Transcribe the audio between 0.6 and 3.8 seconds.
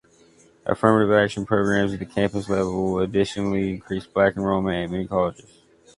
Affirmative action programs at the campus level additionally